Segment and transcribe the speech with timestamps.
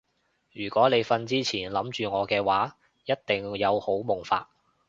[0.51, 4.49] 如果你瞓之前諗住我嘅話一定有好夢發